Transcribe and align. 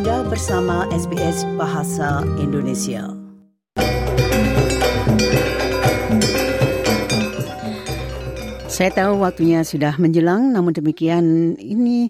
Anda 0.00 0.24
bersama 0.32 0.88
SBS 0.96 1.44
Bahasa 1.60 2.24
Indonesia. 2.40 3.04
Saya 8.64 8.90
tahu 8.96 9.20
waktunya 9.20 9.60
sudah 9.60 10.00
menjelang, 10.00 10.56
namun 10.56 10.72
demikian 10.72 11.52
ini 11.60 12.08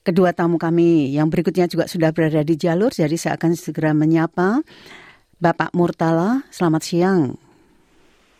kedua 0.00 0.32
tamu 0.32 0.56
kami 0.56 1.12
yang 1.12 1.28
berikutnya 1.28 1.68
juga 1.68 1.92
sudah 1.92 2.08
berada 2.08 2.40
di 2.40 2.56
jalur, 2.56 2.88
jadi 2.88 3.20
saya 3.20 3.36
akan 3.36 3.52
segera 3.52 3.92
menyapa 3.92 4.64
Bapak 5.36 5.76
Murtala. 5.76 6.48
Selamat 6.48 6.88
siang. 6.88 7.36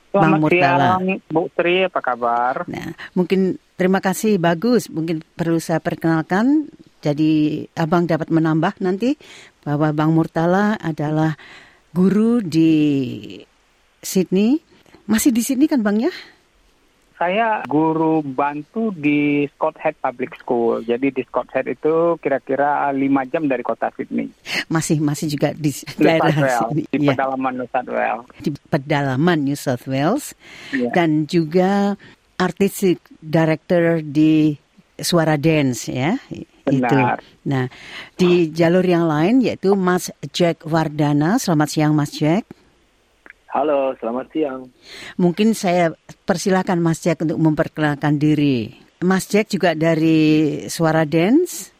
Selamat 0.08 0.40
Bang 0.40 0.40
Murtala. 0.40 1.04
siang, 1.04 1.20
Bu 1.28 1.52
Tri, 1.52 1.84
apa 1.84 2.00
kabar? 2.00 2.64
Nah, 2.64 2.96
mungkin 3.12 3.60
terima 3.76 4.00
kasih 4.00 4.40
bagus. 4.40 4.88
Mungkin 4.88 5.20
perlu 5.36 5.60
saya 5.60 5.84
perkenalkan. 5.84 6.72
Jadi 7.04 7.32
abang 7.74 8.08
dapat 8.08 8.32
menambah 8.32 8.80
nanti 8.80 9.20
bahwa 9.60 9.92
Bang 9.92 10.16
Murtala 10.16 10.72
adalah 10.74 11.36
guru 11.92 12.40
di 12.40 12.72
Sydney. 14.00 14.56
Masih 15.04 15.28
di 15.28 15.40
Sydney 15.40 15.68
kan 15.68 15.80
Bang 15.80 16.00
ya? 16.00 16.08
Saya 17.14 17.62
guru 17.64 18.20
bantu 18.20 18.90
di 18.90 19.46
Scott 19.46 19.78
Head 19.78 19.94
Public 19.96 20.34
School. 20.34 20.82
Jadi 20.82 21.14
di 21.14 21.22
Scott 21.22 21.46
Head 21.52 21.70
itu 21.70 22.18
kira-kira 22.18 22.90
5 22.90 22.98
jam 23.30 23.46
dari 23.46 23.62
kota 23.62 23.86
Sydney. 23.92 24.34
Masih 24.66 24.98
masih 24.98 25.30
juga 25.30 25.54
di 25.54 25.70
daerah 26.00 26.34
Wales, 26.34 26.58
sini. 26.58 26.82
di 26.90 26.98
Ya, 26.98 27.14
pedalaman 27.14 27.52
New 27.54 27.68
South 27.70 27.86
Wales. 27.88 28.24
di 28.40 28.50
pedalaman 28.66 29.38
New 29.40 29.54
South 29.56 29.84
Wales 29.86 30.24
Iya. 30.72 30.90
dan 30.90 31.10
juga 31.24 31.94
artistic 32.34 32.98
director 33.22 34.02
di 34.02 34.58
Suara 34.96 35.38
Dance 35.38 35.86
ya. 35.86 36.18
Benar. 36.80 36.90
Itu. 36.90 36.98
Nah, 37.50 37.64
di 38.16 38.50
jalur 38.50 38.82
yang 38.86 39.06
lain 39.06 39.44
yaitu 39.44 39.76
Mas 39.78 40.10
Jack 40.34 40.66
Wardana. 40.66 41.38
Selamat 41.38 41.68
siang 41.70 41.92
Mas 41.94 42.14
Jack. 42.14 42.48
Halo, 43.54 43.94
selamat 44.02 44.26
siang. 44.34 44.66
Mungkin 45.14 45.54
saya 45.54 45.94
persilahkan 46.26 46.74
Mas 46.82 46.98
Jack 46.98 47.22
untuk 47.22 47.38
memperkenalkan 47.38 48.18
diri. 48.18 48.74
Mas 49.04 49.30
Jack 49.30 49.54
juga 49.54 49.78
dari 49.78 50.66
Suara 50.66 51.06
Dance. 51.06 51.74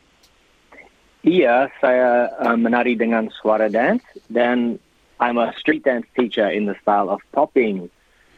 Iya, 1.24 1.72
saya 1.80 2.28
uh, 2.36 2.52
menari 2.52 3.00
dengan 3.00 3.32
suara 3.32 3.72
dance 3.72 4.04
dan 4.28 4.76
I'm 5.16 5.40
a 5.40 5.56
street 5.56 5.88
dance 5.88 6.04
teacher 6.12 6.44
in 6.44 6.68
the 6.68 6.76
style 6.84 7.08
of 7.08 7.24
popping. 7.32 7.88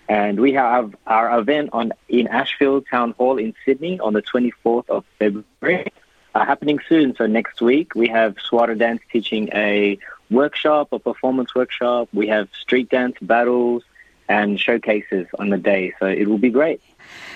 And 0.07 0.39
we 0.39 0.55
have 0.55 0.95
our 1.11 1.35
event 1.35 1.75
on 1.75 1.91
in 2.07 2.31
Ashfield 2.31 2.87
Town 2.87 3.11
Hall 3.19 3.43
in 3.43 3.59
Sydney 3.67 3.99
on 3.99 4.15
the 4.15 4.23
24th 4.23 4.87
of 4.87 5.03
February, 5.19 5.91
uh, 6.37 6.45
happening 6.45 6.79
soon. 6.85 7.17
So 7.17 7.25
next 7.25 7.65
week 7.65 7.97
we 7.97 8.13
have 8.13 8.37
Swara 8.37 8.77
Dance 8.77 9.01
teaching 9.09 9.49
a 9.57 9.97
workshop, 10.29 10.93
a 10.93 11.01
performance 11.01 11.57
workshop. 11.57 12.13
We 12.13 12.29
have 12.29 12.53
street 12.53 12.93
dance 12.93 13.17
battles 13.25 13.83
and 14.29 14.61
showcases 14.61 15.25
on 15.41 15.49
the 15.49 15.57
day. 15.57 15.97
So 15.97 16.05
it 16.05 16.29
will 16.29 16.43
be 16.43 16.53
great. 16.53 16.85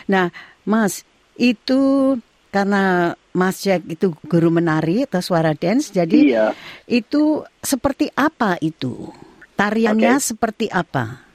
Nah, 0.05 0.29
Mas, 0.69 1.07
itu 1.41 2.19
karena 2.53 3.15
Mas 3.33 3.63
Jack 3.65 3.89
itu 3.89 4.13
guru 4.27 4.53
menari 4.53 5.07
atau 5.07 5.23
suara 5.23 5.55
dance, 5.55 5.95
jadi 5.95 6.19
Iya. 6.19 6.47
itu 6.91 7.47
seperti 7.63 8.11
apa 8.13 8.59
itu? 8.59 9.09
Tariannya 9.55 10.19
Oke. 10.19 10.27
seperti 10.35 10.67
apa? 10.67 11.31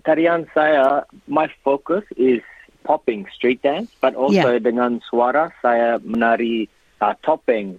tarian 0.00 0.48
saya, 0.56 1.04
my 1.28 1.44
focus 1.60 2.04
is 2.16 2.40
popping 2.82 3.28
street 3.34 3.60
dance, 3.62 3.92
but 4.00 4.16
also 4.16 4.56
dengan 4.58 5.00
suara 5.04 5.52
saya 5.60 6.00
menari 6.00 6.66
uh, 7.00 7.14
topeng. 7.20 7.76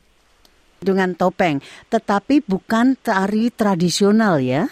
Dengan 0.81 1.13
topeng, 1.13 1.61
tetapi 1.93 2.41
bukan 2.41 2.97
tari 2.97 3.53
tradisional 3.53 4.41
ya? 4.41 4.65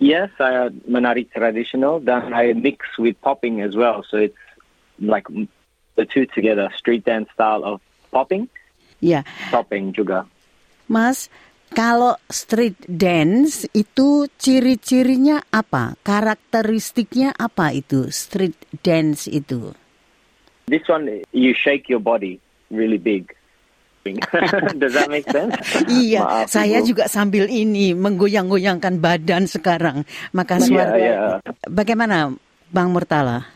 Yes, 0.00 0.32
saya 0.40 0.72
menari 0.88 1.28
traditional, 1.28 2.00
dan 2.00 2.32
I 2.32 2.56
mix 2.56 2.96
with 2.96 3.16
popping 3.20 3.60
as 3.60 3.76
well. 3.76 4.00
So 4.08 4.16
it's 4.20 4.36
like 4.96 5.28
the 5.94 6.04
two 6.08 6.24
together, 6.32 6.72
street 6.76 7.04
dance 7.04 7.28
style 7.36 7.62
of 7.62 7.84
popping, 8.10 8.48
Ya, 9.04 9.20
topeng 9.52 9.92
juga. 9.92 10.24
Mas, 10.88 11.28
kalau 11.74 12.14
street 12.30 12.78
dance 12.86 13.66
itu 13.74 14.30
ciri-cirinya 14.38 15.42
apa? 15.50 15.98
Karakteristiknya 16.06 17.34
apa 17.34 17.74
itu 17.74 18.08
street 18.14 18.54
dance 18.80 19.26
itu? 19.26 19.74
This 20.70 20.86
one, 20.88 21.26
you 21.34 21.52
shake 21.52 21.90
your 21.90 22.00
body 22.00 22.40
really 22.72 22.96
big. 22.96 23.34
Does 24.80 24.92
that 24.92 25.08
make 25.08 25.24
sense? 25.32 25.56
Iya, 25.88 26.20
Maaf, 26.20 26.46
saya 26.52 26.84
Ibu. 26.84 26.88
juga 26.92 27.04
sambil 27.08 27.48
ini 27.48 27.96
menggoyang-goyangkan 27.96 29.00
badan 29.00 29.48
sekarang. 29.48 30.04
Maka 30.36 30.60
suara 30.60 30.92
iya. 31.00 31.40
Bagaimana 31.64 32.36
Bang 32.68 32.92
Murtala? 32.92 33.48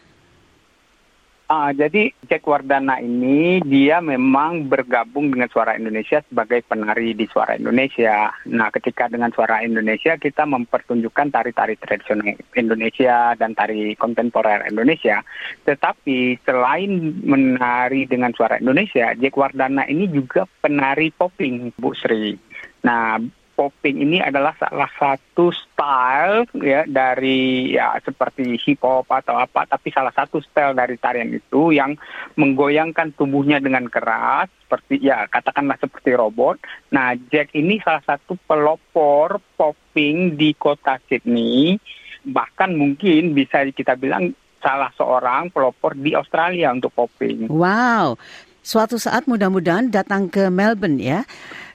Ah, 1.48 1.72
jadi 1.72 2.12
Jack 2.28 2.44
Wardana 2.44 3.00
ini 3.00 3.64
dia 3.64 4.04
memang 4.04 4.68
bergabung 4.68 5.32
dengan 5.32 5.48
Suara 5.48 5.80
Indonesia 5.80 6.20
sebagai 6.28 6.60
penari 6.60 7.16
di 7.16 7.24
Suara 7.24 7.56
Indonesia. 7.56 8.28
Nah, 8.52 8.68
ketika 8.68 9.08
dengan 9.08 9.32
Suara 9.32 9.64
Indonesia 9.64 10.20
kita 10.20 10.44
mempertunjukkan 10.44 11.32
tari-tari 11.32 11.80
tradisional 11.80 12.36
Indonesia 12.52 13.32
dan 13.40 13.56
tari 13.56 13.96
kontemporer 13.96 14.68
Indonesia. 14.68 15.24
Tetapi 15.64 16.36
selain 16.44 17.16
menari 17.24 18.04
dengan 18.04 18.36
Suara 18.36 18.60
Indonesia, 18.60 19.16
Jack 19.16 19.32
Wardana 19.40 19.88
ini 19.88 20.04
juga 20.04 20.44
penari 20.60 21.08
popping, 21.16 21.72
Bu 21.80 21.96
Sri. 21.96 22.36
Nah, 22.84 23.24
popping 23.58 24.06
ini 24.06 24.22
adalah 24.22 24.54
salah 24.54 24.86
satu 24.94 25.50
style 25.50 26.46
ya 26.62 26.86
dari 26.86 27.74
ya 27.74 27.98
seperti 27.98 28.54
hip 28.62 28.78
hop 28.86 29.10
atau 29.10 29.34
apa 29.34 29.66
tapi 29.66 29.90
salah 29.90 30.14
satu 30.14 30.38
style 30.38 30.78
dari 30.78 30.94
tarian 30.94 31.34
itu 31.34 31.74
yang 31.74 31.98
menggoyangkan 32.38 33.18
tubuhnya 33.18 33.58
dengan 33.58 33.90
keras 33.90 34.46
seperti 34.62 35.02
ya 35.02 35.26
katakanlah 35.26 35.74
seperti 35.82 36.14
robot. 36.14 36.62
Nah, 36.94 37.18
Jack 37.34 37.50
ini 37.58 37.82
salah 37.82 38.04
satu 38.06 38.38
pelopor 38.46 39.42
popping 39.58 40.38
di 40.38 40.54
kota 40.54 41.02
Sydney 41.10 41.74
bahkan 42.22 42.76
mungkin 42.78 43.34
bisa 43.34 43.66
kita 43.74 43.98
bilang 43.98 44.36
salah 44.60 44.92
seorang 44.94 45.48
pelopor 45.48 45.96
di 45.96 46.12
Australia 46.12 46.70
untuk 46.70 46.92
popping. 46.92 47.48
Wow, 47.48 48.20
suatu 48.60 49.00
saat 49.00 49.24
mudah-mudahan 49.24 49.88
datang 49.88 50.28
ke 50.28 50.52
Melbourne 50.52 51.00
ya. 51.00 51.20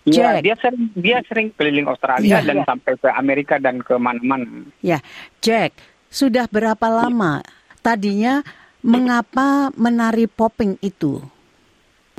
Iya, 0.03 0.35
Jack, 0.35 0.43
dia 0.43 0.55
sering 0.59 0.83
dia 0.99 1.17
sering 1.23 1.47
keliling 1.55 1.87
Australia 1.87 2.43
Iya. 2.43 2.47
dan 2.47 2.57
sampai 2.67 2.93
ke 2.99 3.07
Amerika 3.07 3.55
dan 3.55 3.79
ke 3.79 3.95
mana-mana. 3.95 4.67
ya, 4.83 4.99
Jack, 5.39 5.79
sudah 6.11 6.43
berapa 6.51 6.87
lama 6.91 7.39
tadinya 7.79 8.43
mengapa 8.83 9.71
menari 9.79 10.27
popping 10.27 10.75
itu? 10.83 11.23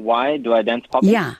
Why 0.00 0.40
do 0.40 0.56
I 0.56 0.64
dance 0.64 0.88
popping? 0.88 1.12
Ya, 1.12 1.38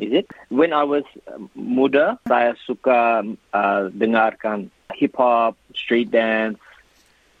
Is 0.00 0.16
it? 0.16 0.32
When 0.48 0.72
I 0.72 0.80
was 0.84 1.04
uh, 1.28 1.36
muda, 1.52 2.16
saya 2.24 2.56
suka 2.64 3.20
uh, 3.52 3.82
dengarkan 3.92 4.72
hip 4.96 5.12
hop, 5.16 5.60
street 5.76 6.08
dance. 6.08 6.56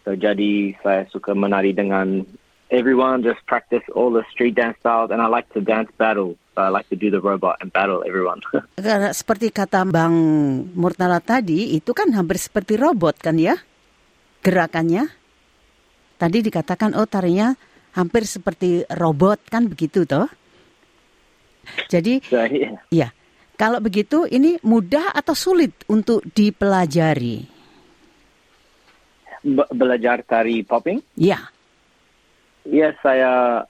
So 0.04 0.12
jadi 0.12 0.76
saya 0.84 1.08
suka 1.08 1.32
menari 1.32 1.72
dengan 1.72 2.28
everyone, 2.68 3.24
just 3.24 3.40
practice 3.48 3.80
all 3.96 4.12
the 4.12 4.28
street 4.28 4.60
dance 4.60 4.76
styles, 4.80 5.08
and 5.08 5.24
I 5.24 5.28
like 5.32 5.48
to 5.56 5.64
dance 5.64 5.88
battle. 5.96 6.36
I 6.60 6.70
like 6.70 6.88
to 6.92 6.98
do 6.98 7.08
the 7.08 7.22
robot 7.22 7.58
and 7.64 7.72
battle 7.72 8.04
everyone. 8.04 8.44
karena 8.76 9.10
seperti 9.16 9.48
kata 9.48 9.88
Bang 9.88 10.14
Murtala 10.76 11.18
tadi, 11.18 11.76
itu 11.76 11.90
kan 11.96 12.12
hampir 12.12 12.36
seperti 12.36 12.76
robot 12.76 13.16
kan 13.18 13.40
ya? 13.40 13.56
Gerakannya. 14.44 15.08
Tadi 16.20 16.38
dikatakan, 16.44 16.92
oh 16.96 17.08
tarinya 17.08 17.56
hampir 17.96 18.28
seperti 18.28 18.84
robot 18.92 19.40
kan 19.48 19.66
begitu 19.66 20.04
toh? 20.04 20.28
Jadi 21.88 22.24
so 22.24 22.40
yeah. 22.44 22.76
Ya, 22.92 23.08
kalau 23.56 23.80
begitu 23.80 24.28
ini 24.28 24.60
mudah 24.60 25.12
atau 25.12 25.32
sulit 25.32 25.72
untuk 25.88 26.24
dipelajari? 26.36 27.48
Be- 29.40 29.70
belajar 29.72 30.20
tari 30.24 30.60
popping. 30.60 31.00
Ya, 31.16 31.48
Ya 32.68 32.92
saya 33.00 33.64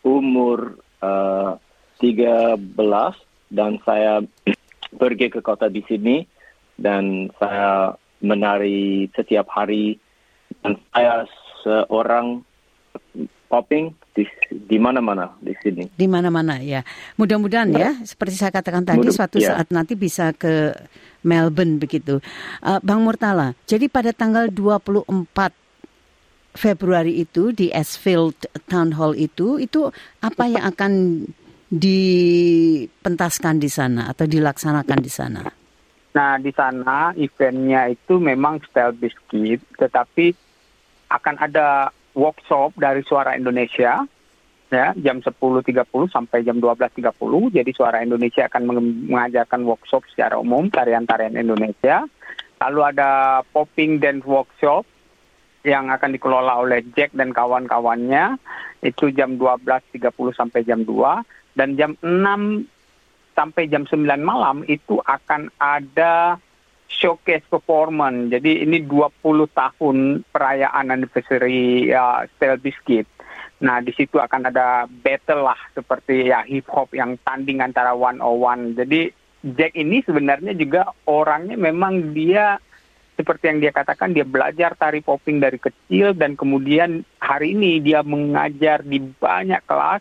umur 0.00 0.80
uh, 1.04 1.60
13 2.00 2.56
dan 3.52 3.76
saya 3.84 4.24
pergi 5.00 5.26
ke 5.30 5.44
kota 5.44 5.68
di 5.68 5.84
Sydney 5.86 6.24
dan 6.80 7.28
saya 7.36 7.94
menari 8.24 9.08
setiap 9.12 9.48
hari 9.52 10.00
dan 10.64 10.80
saya 10.92 11.28
seorang 11.60 12.40
popping 13.50 13.92
di 14.14 14.24
di 14.50 14.78
mana-mana 14.78 15.34
di 15.42 15.52
Sydney. 15.58 15.90
di 15.92 16.06
mana-mana 16.06 16.58
ya. 16.62 16.86
Mudah-mudahan 17.18 17.70
ya, 17.74 17.90
seperti 18.06 18.34
saya 18.38 18.54
katakan 18.54 18.86
tadi, 18.86 19.02
Mudah- 19.02 19.14
suatu 19.14 19.38
ya. 19.42 19.54
saat 19.54 19.68
nanti 19.74 19.94
bisa 19.98 20.30
ke 20.34 20.72
Melbourne 21.26 21.76
begitu. 21.82 22.22
Uh, 22.62 22.78
Bang 22.80 23.02
Murtala, 23.04 23.52
jadi 23.66 23.90
pada 23.90 24.14
tanggal 24.14 24.48
24 24.48 25.52
Februari 26.50 27.22
itu 27.22 27.54
di 27.54 27.70
Ashfield 27.70 28.34
Town 28.66 28.98
Hall 28.98 29.14
itu, 29.14 29.62
itu 29.62 29.86
apa 30.18 30.50
yang 30.50 30.66
akan 30.66 30.92
dipentaskan 31.70 33.62
di 33.62 33.70
sana 33.70 34.10
atau 34.10 34.26
dilaksanakan 34.26 34.98
di 34.98 35.10
sana? 35.10 35.40
Nah, 36.10 36.34
di 36.42 36.50
sana 36.50 37.14
eventnya 37.14 37.86
itu 37.86 38.18
memang 38.18 38.58
style 38.66 38.98
biscuit, 38.98 39.62
tetapi 39.78 40.34
akan 41.06 41.36
ada 41.38 41.94
workshop 42.18 42.74
dari 42.74 43.06
Suara 43.06 43.38
Indonesia 43.38 44.02
ya 44.70 44.94
jam 44.98 45.18
10.30 45.18 45.66
sampai 46.10 46.46
jam 46.46 46.58
12.30. 46.58 47.54
Jadi 47.54 47.70
Suara 47.74 48.02
Indonesia 48.02 48.46
akan 48.46 48.62
mengajarkan 49.06 49.62
workshop 49.66 50.06
secara 50.10 50.38
umum 50.38 50.66
tarian-tarian 50.70 51.38
Indonesia. 51.38 52.06
Lalu 52.58 52.80
ada 52.94 53.40
popping 53.50 54.02
dance 54.02 54.26
workshop 54.26 54.86
yang 55.64 55.92
akan 55.92 56.16
dikelola 56.16 56.60
oleh 56.64 56.80
Jack 56.96 57.12
dan 57.12 57.36
kawan-kawannya 57.36 58.40
itu 58.80 59.12
jam 59.12 59.36
12.30 59.36 60.08
sampai 60.32 60.64
jam 60.64 60.84
2 60.84 61.56
dan 61.56 61.76
jam 61.76 61.92
6 62.00 62.64
sampai 63.36 63.68
jam 63.68 63.84
9 63.84 64.04
malam 64.20 64.64
itu 64.68 65.00
akan 65.04 65.52
ada 65.60 66.40
showcase 66.90 67.46
performance. 67.46 68.34
Jadi 68.34 68.66
ini 68.66 68.82
20 68.84 69.22
tahun 69.52 69.96
perayaan 70.28 70.90
anniversary 70.90 71.88
uh, 71.94 72.26
Style 72.36 72.60
Biscuit. 72.60 73.06
Nah, 73.60 73.84
di 73.84 73.92
situ 73.92 74.16
akan 74.16 74.48
ada 74.48 74.88
battle 74.88 75.44
lah 75.44 75.60
seperti 75.76 76.32
ya 76.32 76.42
hip 76.48 76.66
hop 76.72 76.96
yang 76.96 77.20
tanding 77.22 77.60
antara 77.60 77.92
one 77.92 78.18
on 78.18 78.40
one. 78.40 78.62
Jadi 78.74 79.12
Jack 79.40 79.72
ini 79.72 80.04
sebenarnya 80.04 80.52
juga 80.52 80.92
orangnya 81.08 81.56
memang 81.56 82.12
dia 82.12 82.60
seperti 83.20 83.52
yang 83.52 83.60
dia 83.60 83.68
katakan 83.76 84.16
dia 84.16 84.24
belajar 84.24 84.72
tari 84.80 85.04
popping 85.04 85.44
dari 85.44 85.60
kecil 85.60 86.16
dan 86.16 86.40
kemudian 86.40 87.04
hari 87.20 87.52
ini 87.52 87.76
dia 87.84 88.00
mengajar 88.00 88.80
di 88.80 88.96
banyak 88.96 89.60
kelas. 89.68 90.00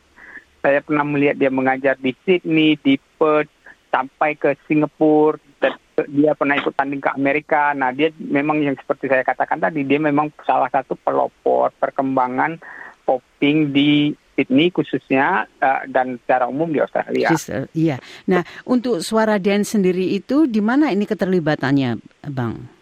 Saya 0.63 0.79
pernah 0.79 1.03
melihat 1.03 1.35
dia 1.35 1.51
mengajar 1.51 1.99
di 1.99 2.15
Sydney, 2.23 2.79
di 2.79 2.95
Perth, 3.19 3.51
sampai 3.91 4.39
ke 4.39 4.55
Singapura, 4.67 5.39
dan 5.59 5.75
dia 6.07 6.31
pernah 6.35 6.55
ikut 6.55 6.71
tanding 6.75 7.03
ke 7.03 7.11
Amerika. 7.11 7.75
Nah, 7.75 7.91
dia 7.91 8.11
memang 8.15 8.63
yang 8.63 8.75
seperti 8.79 9.11
saya 9.11 9.23
katakan 9.27 9.59
tadi, 9.59 9.83
dia 9.83 9.99
memang 9.99 10.31
salah 10.47 10.71
satu 10.71 10.95
pelopor 10.99 11.75
perkembangan 11.79 12.59
popping 13.03 13.71
di 13.75 14.15
Sydney 14.39 14.71
khususnya 14.71 15.47
uh, 15.59 15.83
dan 15.91 16.15
secara 16.23 16.47
umum 16.47 16.71
di 16.71 16.79
Australia. 16.79 17.35
Iya. 17.75 17.99
Nah, 18.31 18.47
untuk 18.63 19.03
suara 19.03 19.35
dance 19.35 19.75
sendiri 19.75 20.15
itu 20.15 20.47
di 20.47 20.63
mana 20.63 20.95
ini 20.95 21.03
keterlibatannya, 21.03 21.99
Bang? 22.31 22.78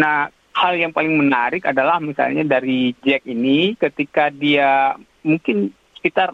Nah, 0.00 0.32
hal 0.56 0.72
yang 0.80 0.96
paling 0.96 1.12
menarik 1.12 1.68
adalah 1.68 2.00
misalnya 2.00 2.42
dari 2.48 2.96
Jack 3.04 3.28
ini 3.28 3.76
ketika 3.76 4.32
dia 4.32 4.96
mungkin 5.20 5.68
sekitar 6.00 6.32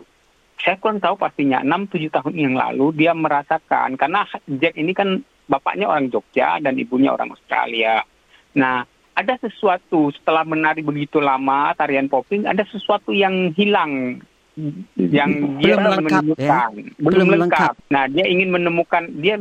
saya 0.63 0.79
kurang 0.81 1.03
tahu 1.03 1.19
pastinya 1.21 1.61
6-7 1.67 2.15
tahun 2.15 2.35
yang 2.35 2.55
lalu 2.57 2.95
dia 2.97 3.13
merasakan 3.13 3.99
karena 3.99 4.25
Jack 4.63 4.79
ini 4.79 4.95
kan 4.95 5.21
bapaknya 5.51 5.91
orang 5.91 6.11
Jogja 6.11 6.63
dan 6.63 6.79
ibunya 6.79 7.11
orang 7.13 7.35
Australia. 7.35 8.03
Nah, 8.57 8.83
ada 9.17 9.35
sesuatu 9.41 10.13
setelah 10.13 10.45
menari 10.45 10.85
begitu 10.85 11.19
lama 11.19 11.73
tarian 11.73 12.07
popping 12.07 12.45
ada 12.45 12.63
sesuatu 12.69 13.17
yang 13.17 13.51
hilang 13.57 14.21
yang 14.97 15.61
dia 15.61 15.77
belum 15.77 16.01
lengkap, 16.01 16.23
menemukan 16.25 16.41
ya? 16.41 16.61
belum, 16.73 17.05
Belum 17.05 17.27
lengkap. 17.29 17.41
lengkap. 17.45 17.75
Nah 17.93 18.05
dia 18.13 18.25
ingin 18.29 18.49
menemukan 18.53 19.03
dia 19.21 19.37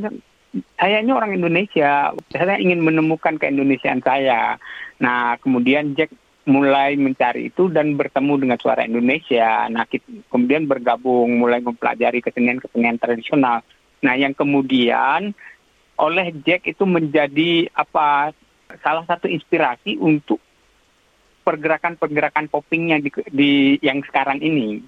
sayanya 0.79 1.13
orang 1.15 1.35
Indonesia 1.35 2.15
saya 2.31 2.55
ingin 2.59 2.83
menemukan 2.83 3.35
keindonesiaan 3.35 3.99
saya. 4.03 4.55
Nah 5.01 5.35
kemudian 5.43 5.95
Jack 5.97 6.13
mulai 6.45 6.93
mencari 6.93 7.49
itu 7.49 7.73
dan 7.73 7.97
bertemu 7.97 8.47
dengan 8.47 8.57
suara 8.61 8.85
Indonesia. 8.85 9.65
Nah 9.67 9.83
kemudian 10.29 10.69
bergabung 10.69 11.41
mulai 11.41 11.59
mempelajari 11.59 12.21
kesenian-kesenian 12.21 13.01
tradisional. 13.01 13.65
Nah 14.05 14.13
yang 14.15 14.37
kemudian 14.37 15.33
oleh 15.95 16.27
Jack 16.43 16.67
itu 16.67 16.83
menjadi 16.83 17.71
apa 17.71 18.35
salah 18.83 19.07
satu 19.07 19.31
inspirasi 19.31 19.95
untuk 19.99 20.39
pergerakan-pergerakan 21.45 22.49
poppingnya 22.49 22.97
di, 22.99 23.09
di 23.29 23.51
yang 23.79 24.01
sekarang 24.01 24.41
ini. 24.41 24.81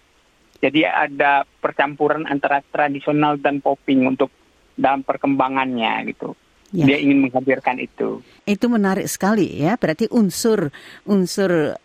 Jadi 0.57 0.89
ada 0.89 1.45
percampuran 1.61 2.25
antara 2.25 2.65
tradisional 2.73 3.37
dan 3.37 3.61
popping 3.61 4.09
untuk 4.09 4.33
dalam 4.77 5.01
perkembangannya 5.01 6.13
gitu. 6.13 6.37
Ya. 6.71 6.85
Dia 6.85 6.97
ingin 7.01 7.27
menghadirkan 7.27 7.81
itu. 7.81 8.21
Itu 8.45 8.65
menarik 8.69 9.07
sekali 9.09 9.59
ya. 9.59 9.75
Berarti 9.75 10.07
unsur 10.11 10.69
unsur 11.07 11.75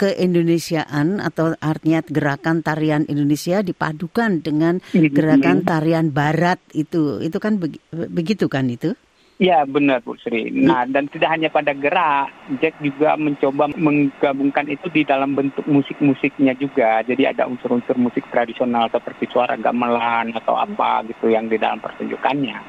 keindonesiaan 0.00 1.20
atau 1.20 1.52
artinya 1.60 2.00
gerakan 2.00 2.64
tarian 2.64 3.04
Indonesia 3.04 3.60
dipadukan 3.60 4.40
dengan 4.40 4.80
gerakan 4.96 5.60
tarian 5.60 6.08
Barat 6.08 6.56
itu. 6.72 7.20
Itu 7.20 7.36
kan 7.36 7.60
begitu 7.92 8.48
kan 8.48 8.72
itu? 8.72 8.96
Ya 9.40 9.64
benar 9.64 10.04
Bu 10.04 10.20
Sri. 10.20 10.52
Nah 10.52 10.84
dan 10.84 11.08
tidak 11.08 11.32
hanya 11.32 11.48
pada 11.48 11.72
gerak, 11.72 12.28
Jack 12.60 12.76
juga 12.84 13.16
mencoba 13.16 13.72
menggabungkan 13.72 14.68
itu 14.68 14.92
di 14.92 15.00
dalam 15.00 15.32
bentuk 15.32 15.64
musik-musiknya 15.64 16.52
juga. 16.60 17.00
Jadi 17.00 17.24
ada 17.24 17.48
unsur-unsur 17.48 17.96
musik 17.96 18.28
tradisional 18.28 18.92
seperti 18.92 19.32
suara 19.32 19.56
gamelan 19.56 20.36
atau 20.36 20.60
apa 20.60 21.08
gitu 21.08 21.32
yang 21.32 21.48
di 21.48 21.56
dalam 21.56 21.80
pertunjukannya. 21.80 22.60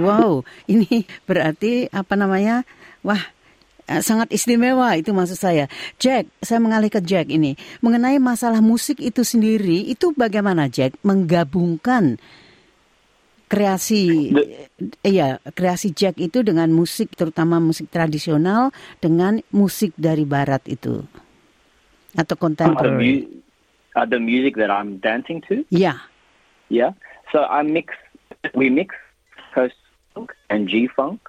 Wow, 0.00 0.40
ini 0.72 1.04
berarti 1.28 1.92
apa 1.92 2.16
namanya? 2.16 2.64
Wah, 3.04 3.20
eh, 3.84 4.00
sangat 4.00 4.32
istimewa 4.32 4.96
itu 4.96 5.12
maksud 5.12 5.36
saya. 5.36 5.68
Jack, 6.00 6.32
saya 6.40 6.64
mengalih 6.64 6.88
ke 6.88 7.04
Jack 7.04 7.28
ini. 7.28 7.60
Mengenai 7.84 8.16
masalah 8.16 8.64
musik 8.64 9.04
itu 9.04 9.20
sendiri, 9.20 9.84
itu 9.84 10.16
bagaimana 10.16 10.72
Jack 10.72 10.96
menggabungkan 11.04 12.16
kreasi 13.50 14.30
iya 15.02 15.42
kreasi 15.42 15.90
Jack 15.90 16.22
itu 16.22 16.46
dengan 16.46 16.70
musik 16.70 17.18
terutama 17.18 17.58
musik 17.58 17.90
tradisional 17.90 18.70
dengan 19.02 19.42
musik 19.50 19.90
dari 19.98 20.22
barat 20.22 20.62
itu 20.70 21.02
atau 22.14 22.36
contemporary. 22.38 23.26
Uh, 23.94 24.06
the, 24.06 24.18
music 24.18 24.54
that 24.56 24.70
I'm 24.70 24.98
dancing 24.98 25.42
to. 25.50 25.66
Yeah. 25.70 25.98
Yeah. 26.68 26.94
So 27.32 27.42
I 27.42 27.62
mix 27.62 27.94
we 28.54 28.70
mix 28.70 28.94
coast 29.54 29.74
funk 30.14 30.34
and 30.48 30.68
G 30.68 30.86
funk 30.86 31.20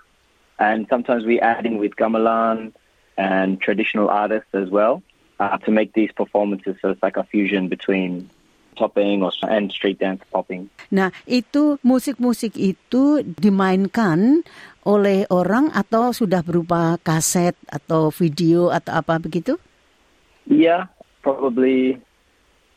and 0.59 0.85
sometimes 0.89 1.25
we 1.25 1.39
add 1.41 1.65
in 1.65 1.77
with 1.77 1.95
gamelan 1.97 2.73
and 3.17 3.59
traditional 3.59 4.09
artists 4.09 4.53
as 4.53 4.69
well 4.69 5.01
uh, 5.39 5.57
to 5.57 5.71
make 5.71 5.93
these 5.93 6.11
performances 6.11 6.77
so 6.81 6.89
it's 6.89 7.03
like 7.03 7.17
a 7.17 7.23
fusion 7.23 7.67
between 7.67 8.29
popping 8.75 9.23
or 9.23 9.31
and 9.47 9.71
street 9.71 9.99
dance 9.99 10.23
popping. 10.31 10.67
Nah, 10.91 11.11
itu 11.27 11.79
musik-musik 11.83 12.55
itu 12.55 13.23
dimainkan 13.23 14.43
oleh 14.83 15.29
orang 15.29 15.69
atau 15.71 16.11
sudah 16.11 16.41
berupa 16.41 16.97
kaset 17.05 17.53
atau 17.69 18.09
video 18.09 18.73
atau 18.73 18.97
apa 18.97 19.21
begitu? 19.21 19.55
Iya, 20.49 20.89
yeah, 20.89 21.21
probably 21.21 22.01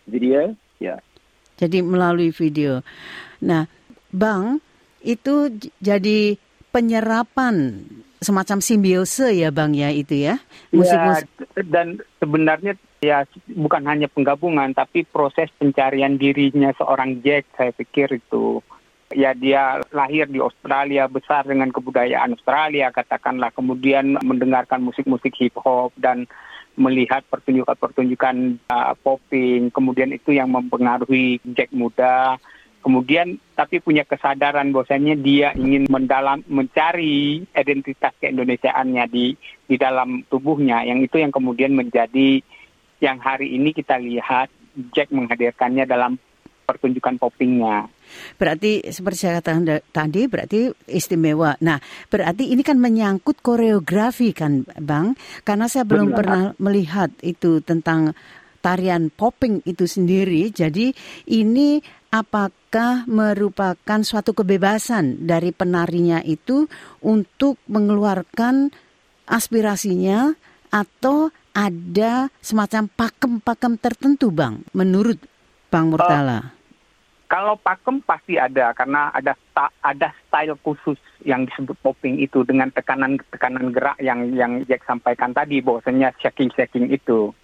video, 0.04 0.52
ya. 0.78 0.96
Yeah. 0.96 0.98
Jadi 1.54 1.80
melalui 1.80 2.34
video. 2.34 2.82
Nah, 3.40 3.70
Bang, 4.14 4.62
itu 5.02 5.50
jadi 5.82 6.38
penyerapan 6.74 7.86
semacam 8.24 8.58
simbiose 8.64 9.36
ya 9.36 9.52
Bang 9.52 9.76
ya 9.76 9.92
itu 9.92 10.16
ya? 10.16 10.40
Musik-musik. 10.72 11.28
Ya, 11.28 11.62
dan 11.68 12.00
sebenarnya 12.18 12.74
ya 13.04 13.18
bukan 13.52 13.84
hanya 13.84 14.08
penggabungan 14.08 14.72
tapi 14.72 15.04
proses 15.04 15.52
pencarian 15.60 16.16
dirinya 16.16 16.72
seorang 16.74 17.20
Jack 17.20 17.52
saya 17.54 17.70
pikir 17.76 18.16
itu. 18.16 18.64
Ya 19.12 19.36
dia 19.36 19.84
lahir 19.92 20.26
di 20.26 20.40
Australia 20.40 21.06
besar 21.06 21.46
dengan 21.46 21.70
kebudayaan 21.70 22.34
Australia 22.34 22.90
katakanlah. 22.90 23.52
Kemudian 23.52 24.16
mendengarkan 24.24 24.82
musik-musik 24.82 25.36
hip 25.38 25.54
hop 25.60 25.92
dan 26.00 26.26
melihat 26.74 27.22
pertunjukan-pertunjukan 27.30 28.58
uh, 28.66 28.94
popping. 28.98 29.70
Kemudian 29.70 30.10
itu 30.10 30.34
yang 30.34 30.50
mempengaruhi 30.50 31.38
Jack 31.54 31.70
muda. 31.70 32.40
Kemudian 32.84 33.40
tapi 33.56 33.80
punya 33.80 34.04
kesadaran 34.04 34.68
bahwasanya 34.68 35.16
dia 35.16 35.56
ingin 35.56 35.88
mendalam 35.88 36.44
mencari 36.52 37.40
identitas 37.56 38.12
keindonesiaannya 38.20 39.04
di 39.08 39.32
di 39.64 39.76
dalam 39.80 40.20
tubuhnya. 40.28 40.84
Yang 40.84 41.08
itu 41.08 41.16
yang 41.24 41.32
kemudian 41.32 41.72
menjadi 41.72 42.44
yang 43.02 43.18
hari 43.18 43.54
ini 43.54 43.74
kita 43.74 43.98
lihat 43.98 44.50
Jack 44.94 45.14
menghadirkannya 45.14 45.86
dalam 45.86 46.18
pertunjukan 46.64 47.20
poppingnya. 47.20 47.86
Berarti 48.40 48.88
seperti 48.88 49.18
saya 49.20 49.38
katakan 49.38 49.84
tadi 49.92 50.24
berarti 50.26 50.72
istimewa. 50.88 51.54
Nah, 51.60 51.78
berarti 52.08 52.50
ini 52.50 52.64
kan 52.64 52.80
menyangkut 52.80 53.44
koreografi 53.44 54.32
kan, 54.32 54.64
Bang? 54.80 55.14
Karena 55.44 55.68
saya 55.68 55.84
belum 55.84 56.10
Benar. 56.10 56.18
pernah 56.18 56.42
melihat 56.56 57.12
itu 57.20 57.60
tentang 57.60 58.16
tarian 58.64 59.12
popping 59.12 59.60
itu 59.68 59.84
sendiri. 59.84 60.48
Jadi 60.48 60.96
ini 61.28 61.84
apakah 62.08 63.04
merupakan 63.04 64.00
suatu 64.00 64.32
kebebasan 64.32 65.28
dari 65.28 65.52
penarinya 65.52 66.24
itu 66.24 66.64
untuk 67.04 67.60
mengeluarkan 67.68 68.72
aspirasinya 69.28 70.32
atau 70.72 71.28
ada 71.54 72.28
semacam 72.42 72.90
pakem-pakem 72.90 73.78
tertentu, 73.78 74.34
Bang, 74.34 74.66
menurut 74.74 75.22
Bang 75.70 75.94
Murtala? 75.94 76.38
Uh, 76.38 76.44
Kalau 77.30 77.54
pakem 77.58 77.98
pasti 78.04 78.38
ada 78.38 78.70
karena 78.76 79.10
ada 79.10 79.34
ada 79.82 80.12
style 80.28 80.54
khusus 80.60 81.00
yang 81.24 81.48
disebut 81.48 81.74
popping 81.82 82.20
itu 82.20 82.44
dengan 82.46 82.70
tekanan-tekanan 82.70 83.74
gerak 83.74 83.98
yang 83.98 84.30
yang 84.36 84.62
Jack 84.68 84.84
sampaikan 84.86 85.34
tadi 85.34 85.58
bahwasanya 85.58 86.14
shaking-shaking 86.20 86.94
itu. 86.94 87.34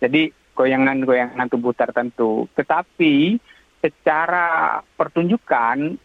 Jadi 0.00 0.32
goyangan-goyangan 0.54 1.50
tubuh 1.50 1.74
tertentu. 1.76 2.46
Tetapi 2.56 3.36
secara 3.84 4.80
pertunjukan 4.96 5.98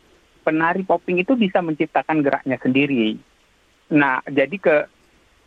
penari 0.43 0.83
popping 0.83 1.21
itu 1.23 1.37
bisa 1.39 1.63
menciptakan 1.63 2.25
geraknya 2.25 2.57
sendiri. 2.59 3.15
Nah, 3.93 4.19
jadi 4.27 4.55
ke 4.57 4.75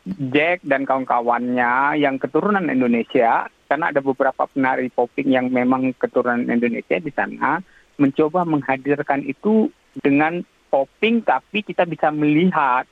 Jack 0.07 0.67
dan 0.67 0.83
kawan-kawannya 0.83 1.99
yang 2.03 2.19
keturunan 2.19 2.67
Indonesia, 2.67 3.47
karena 3.71 3.95
ada 3.95 4.03
beberapa 4.03 4.45
penari 4.51 4.91
popping 4.91 5.31
yang 5.31 5.47
memang 5.49 5.95
keturunan 5.95 6.43
Indonesia 6.51 6.99
di 6.99 7.13
sana, 7.15 7.63
mencoba 8.03 8.43
menghadirkan 8.43 9.23
itu 9.23 9.71
dengan 9.95 10.43
popping 10.73 11.23
tapi 11.23 11.61
kita 11.63 11.85
bisa 11.85 12.09
melihat 12.09 12.89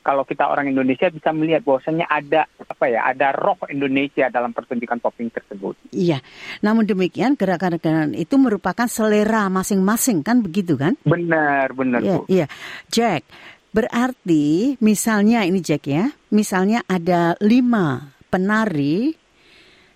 kalau 0.00 0.24
kita 0.24 0.48
orang 0.48 0.72
Indonesia 0.72 1.12
bisa 1.12 1.30
melihat 1.30 1.60
bahwasanya 1.62 2.08
ada 2.08 2.48
apa 2.66 2.84
ya 2.88 3.04
ada 3.04 3.36
roh 3.36 3.56
Indonesia 3.68 4.32
dalam 4.32 4.50
pertunjukan 4.56 4.98
popping 4.98 5.28
tersebut. 5.28 5.76
Iya. 5.92 6.24
Namun 6.64 6.88
demikian 6.88 7.36
gerakan-gerakan 7.36 8.16
itu 8.16 8.34
merupakan 8.40 8.88
selera 8.88 9.46
masing-masing 9.52 10.24
kan 10.24 10.40
begitu 10.40 10.80
kan? 10.80 10.96
Benar, 11.04 11.76
benar 11.76 12.00
iya, 12.00 12.16
Bu. 12.16 12.24
Iya. 12.26 12.46
Jack, 12.88 13.28
berarti 13.70 14.76
misalnya 14.82 15.46
ini 15.46 15.60
Jack 15.62 15.86
ya, 15.86 16.10
misalnya 16.34 16.82
ada 16.86 17.34
lima 17.42 18.14
penari, 18.30 19.14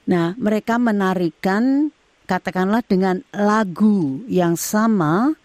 nah 0.07 0.35
mereka 0.39 0.79
menarikan 0.79 1.91
katakanlah 2.25 2.83
dengan 2.85 3.21
lagu 3.35 4.25
yang 4.27 4.57
sama, 4.57 5.37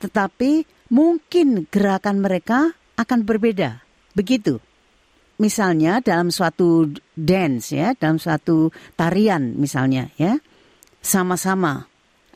tetapi 0.00 0.68
mungkin 0.92 1.66
gerakan 1.70 2.22
mereka 2.22 2.74
akan 2.96 3.24
berbeda. 3.26 3.82
Begitu. 4.16 4.60
Misalnya 5.36 6.00
dalam 6.00 6.32
suatu 6.32 6.88
dance 7.12 7.76
ya, 7.76 7.92
dalam 7.92 8.16
suatu 8.16 8.72
tarian 8.96 9.52
misalnya 9.52 10.08
ya, 10.16 10.40
sama-sama 11.04 11.84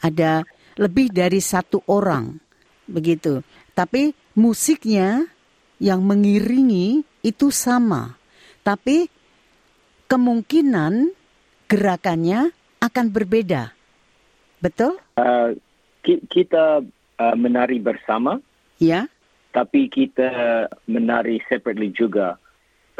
ada 0.04 0.45
lebih 0.76 1.09
dari 1.09 1.40
satu 1.40 1.80
orang 1.88 2.37
begitu. 2.85 3.40
Tapi 3.73 4.12
musiknya 4.37 5.25
yang 5.80 6.04
mengiringi 6.04 7.02
itu 7.25 7.49
sama. 7.49 8.14
Tapi 8.60 9.08
kemungkinan 10.06 11.10
gerakannya 11.66 12.52
akan 12.84 13.06
berbeda. 13.08 13.72
Betul? 14.60 15.00
Uh, 15.16 15.56
kita 16.04 16.84
uh, 17.16 17.37
menari 17.37 17.80
bersama. 17.80 18.38
Ya. 18.76 19.08
Tapi 19.50 19.90
kita 19.90 20.68
menari 20.87 21.42
separately 21.50 21.90
juga. 21.90 22.38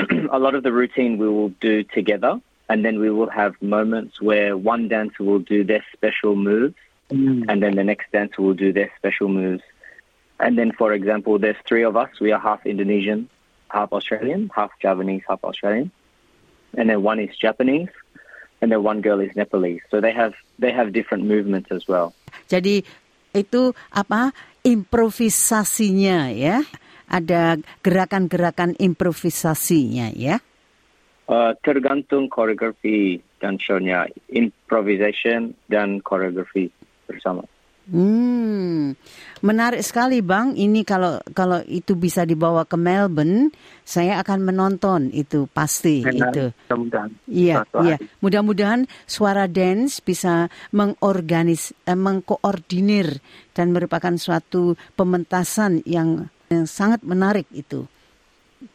a 0.33 0.39
lot 0.39 0.55
of 0.55 0.63
the 0.63 0.73
routine 0.73 1.19
we 1.19 1.29
will 1.29 1.53
do 1.61 1.83
together, 1.85 2.41
and 2.69 2.85
then 2.85 2.99
we 2.99 3.11
will 3.11 3.29
have 3.29 3.55
moments 3.61 4.21
where 4.21 4.57
one 4.57 4.89
dancer 4.89 5.23
will 5.23 5.39
do 5.41 5.65
their 5.65 5.85
special 5.93 6.37
moves, 6.37 6.75
mm. 7.11 7.45
and 7.49 7.63
then 7.63 7.77
the 7.77 7.85
next 7.85 8.11
dancer 8.13 8.43
will 8.43 8.55
do 8.55 8.73
their 8.73 8.91
special 8.97 9.29
moves. 9.29 9.63
And 10.41 10.57
then, 10.57 10.73
for 10.73 10.97
example, 10.97 11.39
there's 11.39 11.61
three 11.69 11.85
of 11.85 11.97
us. 12.01 12.09
We 12.21 12.33
are 12.33 12.41
half 12.41 12.65
Indonesian, 12.65 13.29
half 13.69 13.93
Australian, 13.93 14.51
half 14.57 14.73
Javanese, 14.81 15.23
half 15.29 15.45
Australian. 15.45 15.93
And 16.77 16.89
then 16.89 17.03
one 17.05 17.21
is 17.21 17.37
Japanese, 17.37 17.93
and 18.63 18.73
then 18.73 18.83
one 18.83 19.05
girl 19.05 19.21
is 19.21 19.37
Nepalese. 19.37 19.85
So 19.91 20.01
they 20.01 20.13
have 20.17 20.33
they 20.59 20.73
have 20.73 20.97
different 20.97 21.29
movements 21.29 21.69
as 21.69 21.85
well. 21.85 22.17
Jadi 22.49 22.81
itu 23.37 23.77
apa 23.93 24.33
improvisasinya 24.65 26.33
ya? 26.33 26.65
Ada 27.11 27.59
gerakan-gerakan 27.83 28.79
improvisasinya 28.79 30.15
ya? 30.15 30.39
Uh, 31.31 31.55
tergantung 31.63 32.27
koreografi 32.27 33.23
dan 33.39 33.55
show-nya, 33.59 34.11
improvisation 34.31 35.55
dan 35.71 36.03
koreografi 36.03 36.71
bersama. 37.07 37.47
Hmm, 37.89 38.95
menarik 39.43 39.81
sekali 39.81 40.21
bang. 40.21 40.55
Ini 40.55 40.85
kalau 40.85 41.19
kalau 41.33 41.65
itu 41.67 41.97
bisa 41.97 42.23
dibawa 42.29 42.69
ke 42.69 42.77
Melbourne, 42.77 43.51
saya 43.83 44.21
akan 44.23 44.47
menonton 44.47 45.11
itu 45.11 45.51
pasti 45.51 46.05
Benar, 46.05 46.31
itu. 46.31 46.45
Mudah-mudahan. 46.71 47.11
Iya, 47.27 47.67
iya. 47.83 47.97
Mudah-mudahan 48.23 48.87
suara 49.09 49.51
dance 49.51 49.99
bisa 50.05 50.53
mengorganis, 50.71 51.75
eh, 51.89 51.99
mengkoordinir 51.99 53.19
dan 53.57 53.75
merupakan 53.75 54.15
suatu 54.15 54.79
pementasan 54.95 55.83
yang, 55.83 56.31
yang 56.47 56.71
sangat 56.71 57.03
menarik 57.03 57.51
itu. 57.51 57.91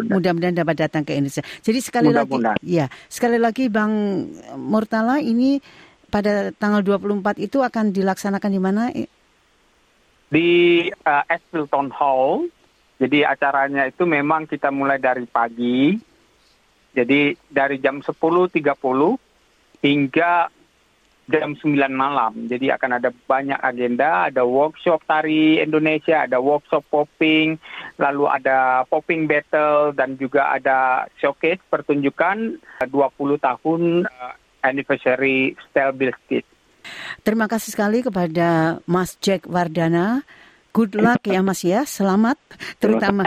Mudah-mudahan 0.01 0.57
dapat 0.57 0.81
datang 0.81 1.05
ke 1.05 1.13
Indonesia. 1.13 1.45
Jadi 1.61 1.77
sekali 1.77 2.09
Mudah 2.09 2.25
lagi, 2.25 2.57
ya 2.65 2.89
sekali 3.05 3.37
lagi 3.37 3.69
Bang 3.69 4.25
Murtala 4.57 5.21
ini 5.21 5.61
pada 6.15 6.55
tanggal 6.55 6.79
24 6.79 7.43
itu 7.43 7.59
akan 7.59 7.91
dilaksanakan 7.91 8.51
di 8.55 8.61
mana? 8.63 8.87
Di 10.31 10.49
uh, 10.87 11.23
Espilton 11.27 11.91
Hall. 11.91 12.47
Jadi 12.95 13.27
acaranya 13.27 13.91
itu 13.91 14.07
memang 14.07 14.47
kita 14.47 14.71
mulai 14.71 14.95
dari 14.95 15.27
pagi. 15.27 15.99
Jadi 16.95 17.35
dari 17.51 17.83
jam 17.83 17.99
10.30 17.99 18.55
hingga 19.83 20.47
jam 21.27 21.51
9 21.51 21.75
malam. 21.91 22.47
Jadi 22.47 22.71
akan 22.71 22.91
ada 22.95 23.11
banyak 23.11 23.59
agenda, 23.59 24.31
ada 24.31 24.47
workshop 24.47 25.03
tari 25.03 25.59
Indonesia, 25.59 26.23
ada 26.23 26.39
workshop 26.39 26.87
popping, 26.87 27.59
lalu 27.99 28.23
ada 28.31 28.87
popping 28.87 29.27
battle 29.27 29.91
dan 29.91 30.15
juga 30.15 30.55
ada 30.55 31.11
showcase 31.19 31.59
pertunjukan 31.67 32.55
20 32.87 32.87
tahun 33.43 33.81
uh, 34.07 34.44
anniversary 34.65 35.53
Style 35.69 35.93
Biscuit. 35.93 36.45
Terima 37.25 37.49
kasih 37.49 37.73
sekali 37.73 38.05
kepada 38.05 38.81
Mas 38.85 39.17
Jack 39.17 39.49
Wardana. 39.49 40.21
Good 40.75 40.99
luck 40.99 41.23
ya 41.23 41.39
Mas 41.39 41.63
ya, 41.63 41.87
selamat 41.87 42.35
terutama 42.83 43.23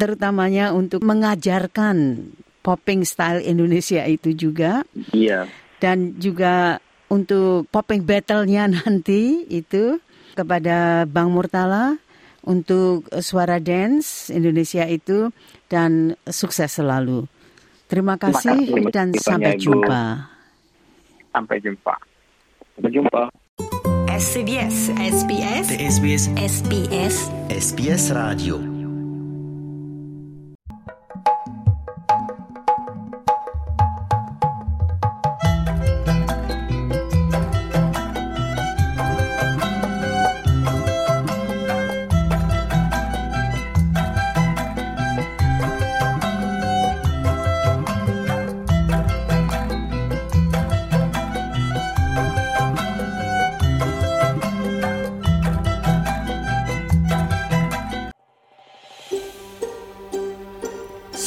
terutamanya 0.00 0.72
untuk 0.72 1.04
mengajarkan 1.04 2.26
popping 2.64 3.04
style 3.04 3.44
Indonesia 3.44 4.00
itu 4.08 4.32
juga. 4.32 4.80
Iya. 5.12 5.44
Dan 5.76 6.16
juga 6.16 6.80
untuk 7.12 7.68
popping 7.68 8.08
battle-nya 8.08 8.72
nanti 8.80 9.44
itu 9.52 10.00
kepada 10.32 11.04
Bang 11.04 11.36
Murtala 11.36 12.00
untuk 12.40 13.04
suara 13.20 13.60
dance 13.60 14.32
Indonesia 14.32 14.88
itu 14.88 15.28
dan 15.68 16.16
sukses 16.24 16.72
selalu. 16.72 17.28
Terima 17.90 18.14
kasih, 18.14 18.70
Terima 18.70 18.86
kasih 18.86 18.94
dan 18.94 19.08
sampai 19.18 19.58
jumpa. 19.58 20.02
Sampai 21.34 21.58
jumpa. 21.58 21.94
Sampai 22.78 22.90
jumpa. 22.94 23.22
SBS 24.14 24.94
SBS 24.94 25.68
SBS 25.74 26.24
SBS 26.38 27.16
SBS 27.50 28.04
Radio 28.14 28.69